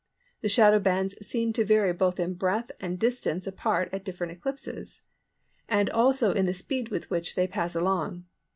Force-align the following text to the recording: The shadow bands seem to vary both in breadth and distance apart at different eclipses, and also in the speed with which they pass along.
The 0.41 0.49
shadow 0.49 0.79
bands 0.79 1.13
seem 1.23 1.53
to 1.53 1.63
vary 1.63 1.93
both 1.93 2.19
in 2.19 2.33
breadth 2.33 2.71
and 2.79 2.97
distance 2.97 3.45
apart 3.45 3.87
at 3.93 4.03
different 4.03 4.33
eclipses, 4.33 5.03
and 5.69 5.91
also 5.91 6.31
in 6.31 6.47
the 6.47 6.55
speed 6.55 6.89
with 6.89 7.11
which 7.11 7.35
they 7.35 7.45
pass 7.45 7.75
along. 7.75 8.25